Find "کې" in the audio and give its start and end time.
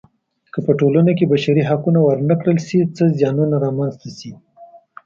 1.17-1.29